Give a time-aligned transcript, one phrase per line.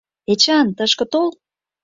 [0.31, 1.27] Эчан, тышке тол!